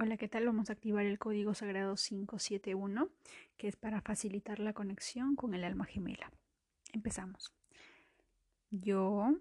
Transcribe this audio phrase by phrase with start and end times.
[0.00, 0.46] Hola, ¿qué tal?
[0.46, 3.08] Vamos a activar el código sagrado 571,
[3.56, 6.30] que es para facilitar la conexión con el alma gemela.
[6.92, 7.52] Empezamos.
[8.70, 9.34] Yo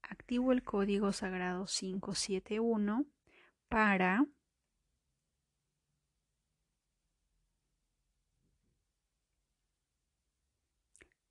[0.00, 3.04] activo el código sagrado 571
[3.68, 4.24] para